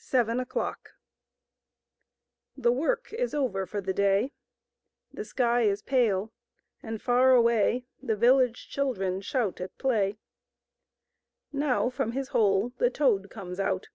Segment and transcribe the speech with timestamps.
[0.00, 0.96] Seven O clock*
[2.56, 4.32] 'Or cool e Work is over for \i\eJ)cy;
[5.16, 6.32] i'he Sky is pale,
[6.82, 10.18] and far away "'^'^^ The Village Children shout sXPlay.
[11.52, 13.86] Now from hisHole the To^^/comes out.